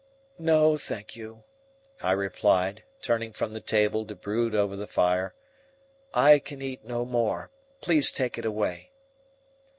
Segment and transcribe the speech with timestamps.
[0.39, 1.43] "No, thank you,"
[2.01, 5.35] I replied, turning from the table to brood over the fire.
[6.11, 7.51] "I can eat no more.
[7.81, 8.89] Please take it away."